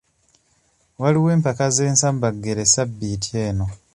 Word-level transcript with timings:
Waliyo 1.01 1.27
empaka 1.35 1.65
z'ensambaggere 1.75 2.63
ssabbiiti 2.67 3.31
eno. 3.49 3.65